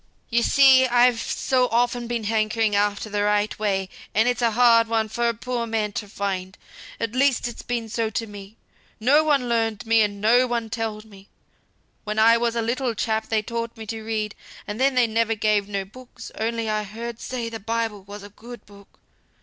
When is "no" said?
8.99-9.23, 10.19-10.47, 15.73-15.85